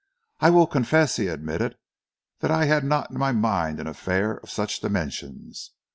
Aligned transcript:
"I 0.39 0.49
will 0.49 0.65
confess," 0.65 1.17
he 1.17 1.27
admitted, 1.27 1.77
"that 2.39 2.49
I 2.49 2.65
had 2.65 2.83
not 2.83 3.11
in 3.11 3.19
my 3.19 3.31
mind 3.31 3.79
an 3.79 3.85
affair 3.85 4.37
of 4.39 4.49
such 4.49 4.79
dimensions. 4.79 5.73